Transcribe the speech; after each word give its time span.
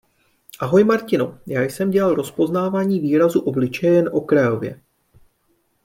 Ahoj 0.59 0.83
Martino, 0.83 1.39
já 1.47 1.61
jsem 1.61 1.91
dělal 1.91 2.13
rozpoznávání 2.15 2.99
výrazu 2.99 3.39
obličeje 3.39 3.93
jen 3.93 4.09
okrajově. 4.13 4.81